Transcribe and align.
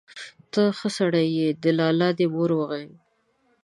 ته 0.51 0.61
ښه 0.77 0.89
سړى 0.97 1.25
يې، 1.37 1.47
د 1.63 1.65
لالا 1.79 2.09
دي 2.17 2.25
مور 2.33 2.51
غيم. 2.69 2.91